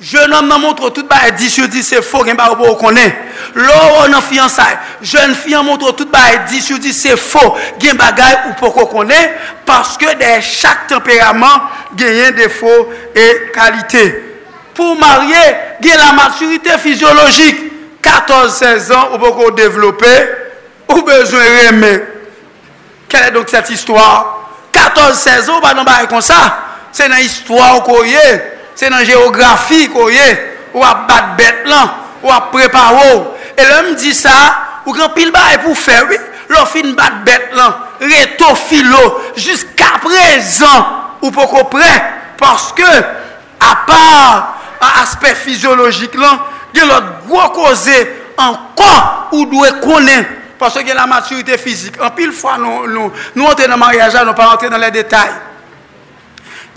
[0.00, 2.56] Jeune homme nan montre tout ba e 10 sur 10 se fo gen ba ou
[2.60, 3.10] pou ou konen.
[3.58, 4.76] Loro nan fiansay.
[5.02, 7.42] Jeune fiyan montre tout ba e 10 sur 10 se fo
[7.82, 9.32] gen bagay ou pou ou konen.
[9.66, 12.70] Paske de chak temperament genyen defo
[13.10, 14.04] e kalite.
[14.78, 15.42] Pou marye
[15.82, 17.64] gen la maturite fizyologik.
[17.98, 20.12] 14-16 ans ou pou ou devlope
[20.94, 21.90] ou bezon reme.
[23.10, 24.06] Kelle donk set istwa?
[24.70, 26.38] 14-16 ans ou ba nan ba e konsa?
[26.94, 28.57] Se nan istwa ou koye.
[28.78, 30.26] se nan geografi koye,
[30.70, 31.90] ou ap bat bet lan,
[32.22, 33.22] ou ap prepa ou.
[33.58, 34.34] E lè m di sa,
[34.86, 36.18] ou kan pil ba e pou fè, oui,
[36.54, 39.02] lò fin bat bet lan, reto filo,
[39.36, 41.90] jiska prezan, ou poko pre,
[42.38, 42.86] paske,
[43.58, 46.38] a par an aspe fizyologik lan,
[46.76, 47.98] gen lòt gwo koze,
[48.38, 50.22] an kon ou dwe konen,
[50.62, 51.98] paske gen la maturite fizik.
[51.98, 54.86] An pil fwa nou, nou, nou an te nan maryajan, nou pa an te nan
[54.86, 55.47] le detay.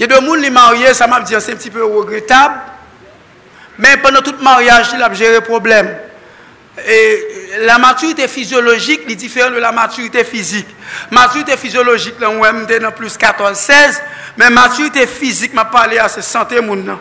[0.02, 2.56] Ye de moun li marye, sa map diyan se mti pe regretab,
[3.78, 5.92] men penan tout mariage li ap jere problem.
[6.82, 6.98] E
[7.68, 10.66] la maturite fizyologik li difere de la maturite fizik.
[11.14, 14.02] Maturite fizyologik la ou mde nan plus 14-16,
[14.42, 16.98] men maturite fizik ma pale a se sante moun nan.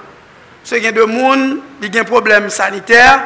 [0.61, 3.17] Se gen de moun, li gen problem saniter,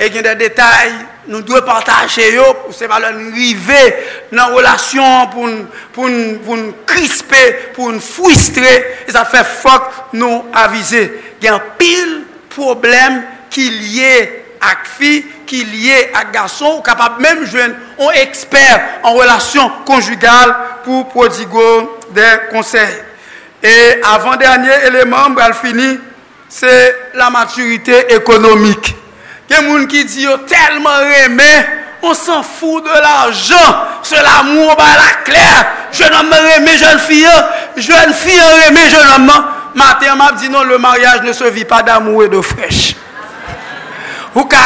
[0.00, 0.94] e gen de detay
[1.28, 3.80] nou dwe partaje yo pou se valon rive
[4.34, 7.40] nan relasyon pou nou krispe,
[7.76, 8.70] pou nou fwistre,
[9.06, 11.02] e sa fe fok nou avize.
[11.42, 12.20] Gen pil
[12.52, 13.20] problem
[13.52, 14.14] ki liye
[14.60, 15.12] ak fi,
[15.48, 20.54] ki liye ak gason, ou kapap menm jwen, ou eksper an relasyon konjugal
[20.84, 21.66] pou prodigo
[22.16, 22.88] de konsey.
[23.60, 23.74] E
[24.08, 25.94] avan denye eleman, bral fini,
[26.50, 26.70] se
[27.14, 28.99] la maturite ekonomik.
[29.50, 31.66] Y a des gens qui disent tellement aimé,
[32.02, 35.66] on s'en fout de l'argent, c'est l'amour par la claire.
[35.92, 37.26] Jeune homme aimé, jeune fille,
[37.76, 39.32] jeune fille aimé, jeune homme.
[39.74, 42.94] Matin, m'a dit non, le mariage ne se vit pas d'amour et de fraîche.
[44.36, 44.58] Ou ka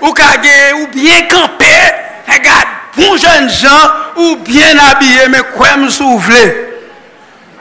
[0.00, 1.94] ou ou bien camper,
[2.26, 6.70] regarde, bon jeune gens, ou bien habillé, mais quoi me souffler?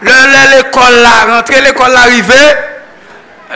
[0.01, 2.33] L'école là, rentrer l'école arrivée,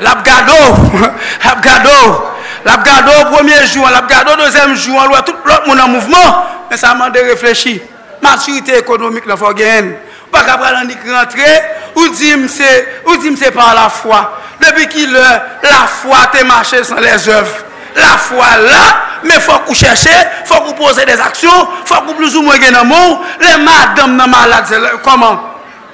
[0.01, 0.53] l'abgado,
[1.43, 2.27] l'abgado,
[2.67, 6.77] Lap gado premier jouan, lap gado deuxième jouan, lwa tout blok moun an mouvment, men
[6.77, 7.79] sa man de reflechi.
[8.21, 9.93] Maturite ekonomik la fò gen.
[10.33, 11.47] Pa kapra lan dik rentre,
[11.95, 12.71] ou di mse,
[13.05, 14.19] ou di mse pan la fwa.
[14.59, 15.25] Depi ki le,
[15.63, 17.55] la fwa te mache san les oev.
[17.95, 18.83] La fwa la,
[19.23, 20.17] men fò kou chèche,
[20.49, 24.19] fò kou pose des aksyon, fò kou plus ou mwen gen nan moun, le madame
[24.19, 25.39] nan malade, koman?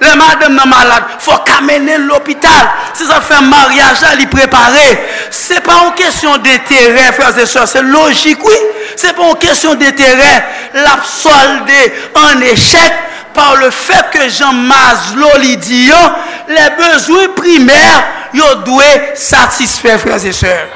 [0.00, 2.68] Sont malades, il faut qu'amener l'hôpital.
[2.92, 4.98] Si ça fait un mariage, à les préparer.
[5.30, 8.54] Ce n'est pas une question d'intérêt, frères et sœurs, c'est logique, oui.
[8.96, 10.44] Ce n'est pas une question d'intérêt.
[10.74, 10.98] La
[12.14, 12.92] en échec
[13.32, 15.90] par le fait que Jean Maslow lui dit,
[16.48, 18.04] les besoins primaires,
[18.64, 20.68] doivent satisfaire, frères et sœurs.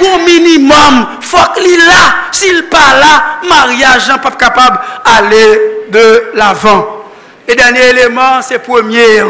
[0.00, 2.14] Au minimum, faut qu'il là.
[2.32, 7.01] S'il pas là, mariage n'est pas capable d'aller de l'avant.
[7.48, 9.22] Et dernier élément, c'est premier,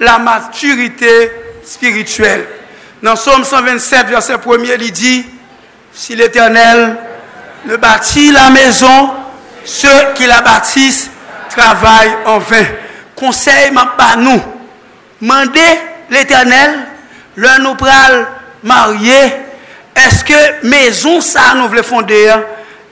[0.00, 1.30] la maturité
[1.64, 2.46] spirituelle.
[3.02, 4.38] Dans Somme 127, verset 1
[4.80, 5.26] il dit,
[5.92, 6.96] si l'Éternel
[7.66, 9.10] ne bâtit la maison,
[9.64, 11.10] ceux qui la bâtissent
[11.50, 12.64] travaillent en vain.
[13.14, 14.42] Conseil m'a nous.
[15.20, 15.60] Mandez
[16.10, 16.70] l'Éternel,
[17.36, 18.26] le nous pral
[18.62, 19.32] marier.
[19.94, 22.28] Est-ce que maison ça nous voulons fonder?
[22.28, 22.42] Hein?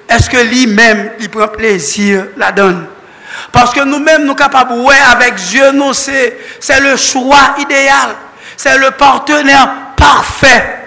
[0.09, 2.87] Est-ce que lui-même, il prend plaisir la donne?
[3.51, 6.39] Parce que nous-mêmes, nous sommes capables, ouais, avec Dieu, nous, c'est,
[6.81, 8.15] le choix idéal.
[8.57, 10.79] C'est le partenaire parfait.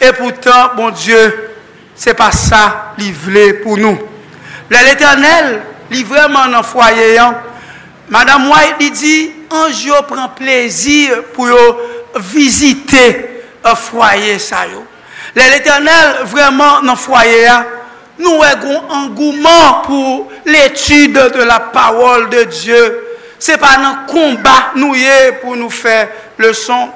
[0.00, 1.50] Et pourtant, bon Dieu,
[1.94, 3.98] c'est pas ça livré pour nous.
[4.70, 7.18] L'éternel, dans le foyer.
[7.18, 7.34] Hein.
[8.08, 11.48] Madame White dit, un jour prend plaisir pour
[12.16, 14.38] visiter un foyer.
[15.34, 17.48] L'éternel, vraiment dans le foyer,
[18.18, 23.06] nous avons un engouement pour l'étude de la parole de Dieu.
[23.38, 24.94] Ce n'est pas un combat nous
[25.40, 26.90] pour nous faire le son.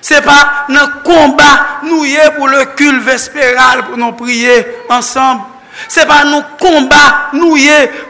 [0.00, 2.04] Ce n'est pas un combat nous
[2.36, 5.42] pour le culte vespéral, pour nous prier ensemble.
[5.88, 7.56] Ce n'est pas un combat nous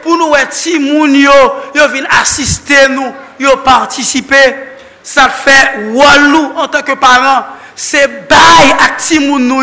[0.03, 1.31] pour nous être si yo,
[1.75, 1.83] yo
[2.21, 4.55] assister nous, yo participer.
[5.01, 7.45] Ça fait nous en tant que parents.
[7.75, 9.61] C'est bail à nous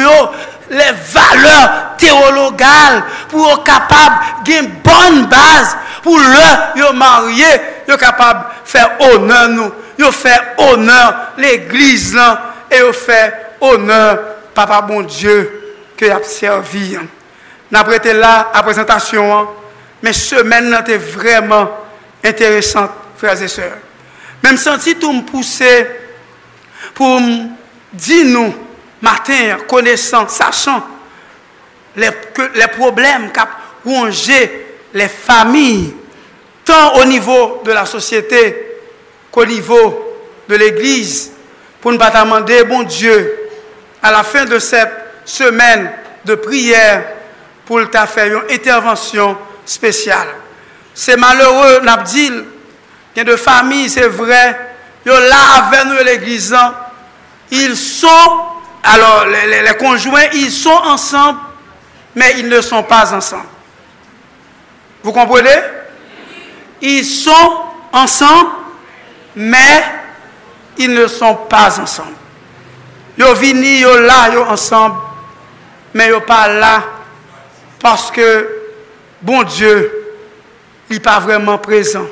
[0.71, 4.17] les valeurs théologales pour être capable
[4.49, 7.45] une bonne base pour le marié,
[7.89, 12.19] être capable de faire honneur nous, de faire honneur l'église
[12.71, 14.19] et de faire honneur
[14.55, 16.97] papa bon Dieu que a servi.
[17.71, 19.49] N'a prêté là la présentation
[20.03, 21.71] mais semaine était vraiment
[22.23, 23.79] intéressante frères et sœurs.
[24.43, 25.87] Même senti tout me pousser
[26.95, 27.21] pour
[27.93, 28.55] dire nous
[29.07, 30.85] matin, connaissant, sachant
[31.95, 32.11] les,
[32.55, 33.49] les problèmes qu'a
[33.85, 35.95] rongé les familles,
[36.65, 38.81] tant au niveau de la société
[39.31, 40.17] qu'au niveau
[40.49, 41.31] de l'Église,
[41.81, 43.49] pour ne pas demander, bon Dieu,
[44.03, 44.93] à la fin de cette
[45.25, 45.93] semaine
[46.25, 47.05] de prière,
[47.65, 50.29] pour le faire une intervention spéciale.
[50.95, 52.45] C'est malheureux, Nabdil,
[53.15, 54.59] il y a de familles, c'est vrai,
[55.05, 56.57] ils sont là avec nous l'Église,
[57.51, 58.56] ils sont
[58.87, 61.41] alors, les, conjoints, ils sont ensemble,
[62.15, 63.49] mais ils ne sont pas ensemble.
[65.03, 65.51] Vous comprenez?
[66.81, 67.61] Ils sont
[67.93, 68.51] ensemble,
[69.35, 69.85] mais
[70.79, 72.15] ils ne sont pas ensemble.
[73.19, 74.97] Ils viennent, ils sont là, ils ensemble,
[75.93, 76.83] mais ils ne sont pas là
[77.81, 78.49] parce que,
[79.21, 79.93] bon Dieu,
[80.91, 82.07] n'est pas vraiment présent.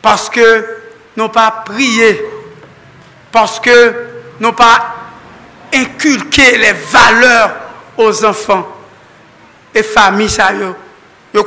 [0.00, 0.66] Parce que
[1.16, 2.20] nous pas prié.
[3.30, 3.94] Parce que
[4.40, 5.01] nous pas
[5.72, 7.54] inculquer les valeurs
[7.96, 8.66] aux enfants.
[9.74, 10.76] et famille ça yo,
[11.32, 11.42] yo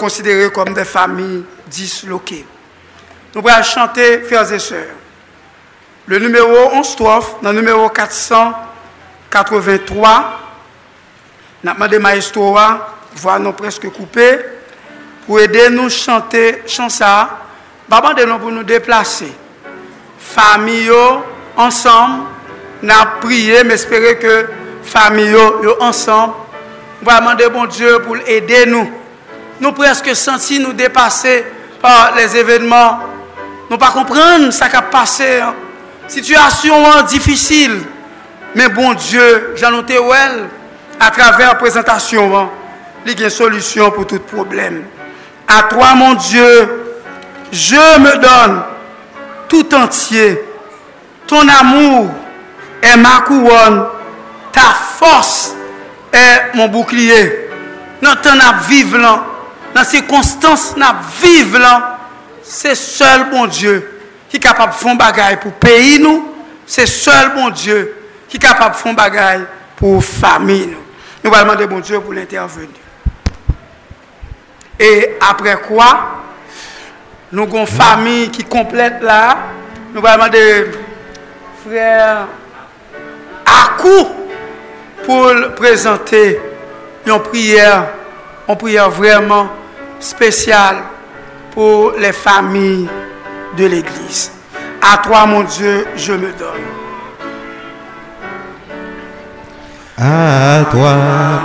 [0.52, 2.46] comme des familles disloquées.
[3.34, 4.96] Nous allons chanter, frères et sœurs.
[6.08, 10.40] Le numéro 11 strophe, dans le numéro 483,
[11.64, 12.58] nous avons demandé maestro,
[13.16, 14.40] voix nous presque coupée,
[15.26, 17.04] pour aider nous à chanter chanson,
[17.90, 19.34] pas de nous pour nous déplacer.
[20.18, 20.92] Famille
[21.58, 22.24] ensemble,
[22.90, 24.48] avons prié, mais espérer que
[24.84, 25.36] famille
[25.80, 26.34] ensemble,
[27.02, 28.90] nous allons demander bon Dieu pour aider nous.
[29.60, 31.46] Nous presque senti nous dépasser
[31.82, 33.00] par les événements.
[33.70, 35.40] Nous pas comprendre ce qui a passé.
[35.40, 35.54] Hein.
[36.08, 37.82] Situation hein, difficile.
[38.56, 39.98] Mais bon Dieu, j'en ai
[41.00, 42.50] à travers la présentation, hein,
[43.06, 44.86] il y a une solution pour tout problème.
[45.48, 46.86] À toi, mon Dieu,
[47.52, 48.64] je me donne
[49.50, 50.42] tout entier.
[51.28, 52.10] Ton amour
[52.86, 53.86] est ma couronne.
[54.52, 55.54] Ta force
[56.14, 57.50] est mon bouclier.
[58.02, 58.98] Dans ton vivre
[59.74, 60.86] dans ces circonstances, nous
[61.22, 61.60] vivre
[62.42, 66.34] c'est seul bon Dieu qui est capable de faire bagaille pour pays nous.
[66.66, 67.94] C'est seul bon Dieu
[68.30, 70.78] qui est capable de faire bagaille pour famille nous.
[71.24, 72.70] Nous allons demander bon Dieu pour l'intervenir.
[74.80, 76.22] Et après quoi,
[77.32, 79.38] nous avons une famille qui complète là.
[79.94, 80.72] Nous allons demander
[81.68, 82.28] frère
[83.46, 84.08] Akou
[85.06, 86.40] pour présenter
[87.06, 87.88] une prière,
[88.50, 89.48] une prière vraiment
[90.00, 90.78] spéciale
[91.52, 92.88] pour les familles
[93.58, 94.32] de l'Église.
[94.82, 96.66] À toi, mon Dieu, je me donne.
[99.98, 100.94] À toi,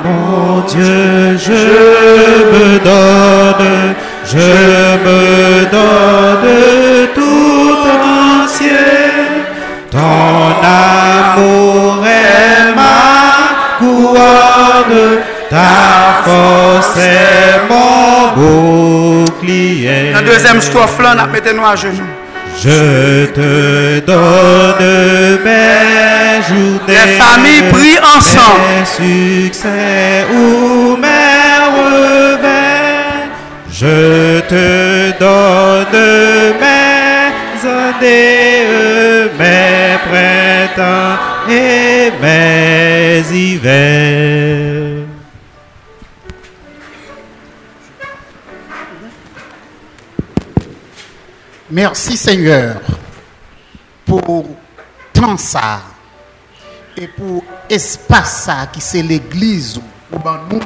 [0.05, 3.94] mon Dieu, je me donne,
[4.24, 4.38] je
[5.05, 5.39] me
[21.02, 22.06] là, mettez-nous à genoux.
[22.62, 26.80] Je te donne mes journées.
[26.88, 28.61] Les familles prient ensemble.
[28.80, 33.30] Mes succès ou mes revers.
[33.72, 35.86] Je te donne
[36.61, 38.66] mes années,
[39.38, 41.16] mes printemps
[41.48, 44.59] et mes hivers.
[51.83, 52.78] Merci Seigneur
[54.05, 54.45] pour
[55.14, 55.81] tant ça
[56.95, 59.81] et pour espace ça qui c'est l'église
[60.12, 60.18] où
[60.51, 60.61] nous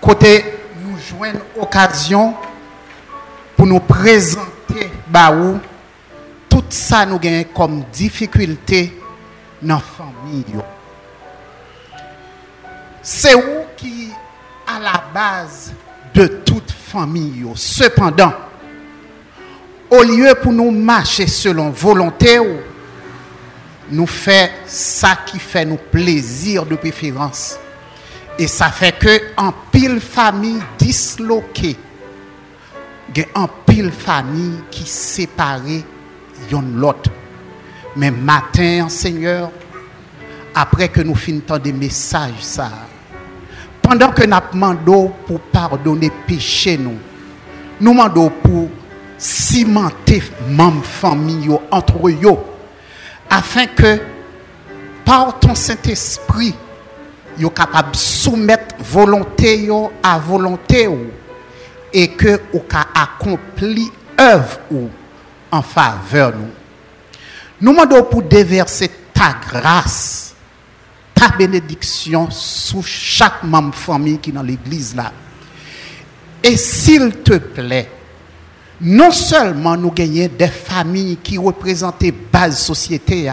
[0.00, 0.44] côté
[0.80, 2.36] nous joindre occasion
[3.56, 5.34] pour nous présenter bah
[6.48, 8.96] tout ça nous gagne comme difficulté
[9.60, 10.62] dans la famille.
[13.02, 14.12] C'est où qui
[14.68, 15.72] à la base
[16.14, 17.44] de toute famille.
[17.56, 18.32] Cependant,
[19.90, 22.38] au lieu pour nous marcher selon volonté,
[23.90, 27.58] nous fait ça qui fait nous plaisir de préférence.
[28.38, 31.76] Et ça fait que en pile famille disloquée,
[33.34, 35.84] en pile famille qui séparée
[36.50, 37.10] l'une l'autre.
[37.96, 39.50] Mais matin, Seigneur,
[40.54, 42.70] après que nous finissons des messages, ça,
[43.82, 46.96] pendant que nous demandons pour pardonner péché, nous,
[47.80, 48.68] nous demandons pour
[49.20, 52.38] cimenter membres famille entre eux
[53.28, 54.00] afin que
[55.04, 56.54] par ton Saint-Esprit
[57.38, 60.88] yo capable soumettre volonté yo à volonté
[61.92, 64.58] et que ou ka accompli œuvre
[65.52, 66.50] en faveur nous.
[67.60, 70.34] Nous demandons pour déverser ta grâce
[71.14, 75.12] ta bénédiction sur chaque membre famille qui est dans l'église là.
[76.42, 77.90] Et s'il te plaît
[78.80, 83.30] non seulement nous gagnons des familles qui représentent base société,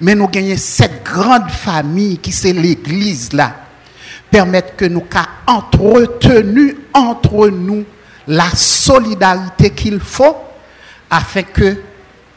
[0.00, 3.54] mais nous gagnons cette grande famille qui c'est l'église là,
[4.30, 7.84] permettre que nous ayons entretenu entre nous
[8.26, 10.36] la solidarité qu'il faut
[11.08, 11.76] afin que,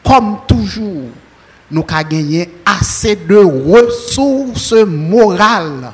[0.04, 1.08] comme toujours,
[1.70, 5.92] nous ayons gagné assez de ressources morales,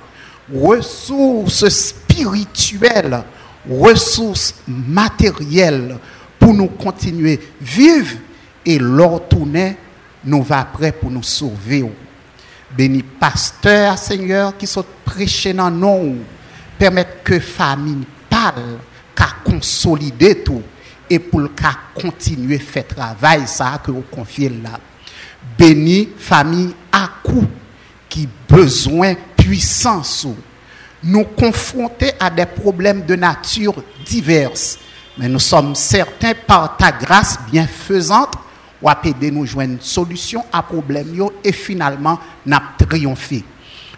[0.55, 3.23] ressources spirituelles,
[3.69, 5.97] ressources matérielles
[6.41, 8.17] pour nous continuer vivre
[8.67, 9.77] et leur tourner
[10.25, 11.85] nous va prêt pour nous sauver.
[12.77, 16.17] Béni pasteur, Seigneur, qui sont prêchés dans nous,
[16.79, 18.79] permettre que famille parle,
[19.15, 20.63] qu'à consolider tout
[21.09, 24.79] et pour qu'à continuer faire travail ça que vous confiez là.
[25.59, 27.47] Béni famille à coup
[28.09, 30.27] qui besoin puissance
[31.03, 34.79] nous confronter à des problèmes de nature diverses.
[35.19, 38.35] Mais nous sommes certains, par ta grâce bienfaisante,
[38.81, 43.45] ou à aider nous joindre solution à problème et finalement, n'a triomphé.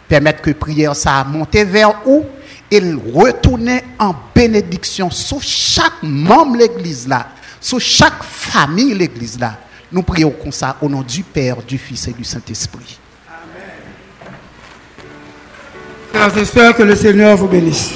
[0.08, 2.24] Permettre que prière ça monte vers où?
[2.70, 2.80] Et
[3.14, 7.28] retourner en bénédiction sur chaque membre de l'église là,
[7.60, 9.58] sur chaque famille de l'église là.
[9.92, 12.98] Nous prions comme ça au nom du Père, du Fils et du Saint-Esprit.
[16.12, 17.92] Frères et sœurs, que le Seigneur vous bénisse.